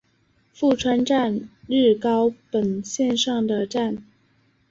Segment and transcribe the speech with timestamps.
[0.51, 4.03] 富川站日高本线上的站。